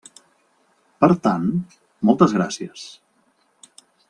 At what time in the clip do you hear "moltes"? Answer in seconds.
2.11-2.35